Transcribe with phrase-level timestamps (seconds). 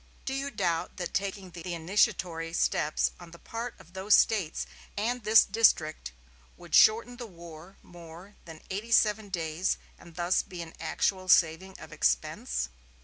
[0.25, 4.65] Do you doubt that taking the initiatory steps on the part of those States
[4.97, 6.11] and this District
[6.57, 11.79] would shorten the war more than eighty seven days, and thus be an actual saving
[11.79, 12.69] of expense?"